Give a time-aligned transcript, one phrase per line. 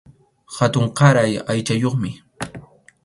[0.55, 2.11] Hatunkaray aychayuqmi.